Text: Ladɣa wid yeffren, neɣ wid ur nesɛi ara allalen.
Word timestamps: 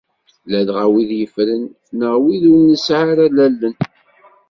Ladɣa 0.51 0.85
wid 0.93 1.11
yeffren, 1.19 1.63
neɣ 1.97 2.15
wid 2.23 2.43
ur 2.53 2.59
nesɛi 2.63 3.03
ara 3.11 3.23
allalen. 3.27 3.75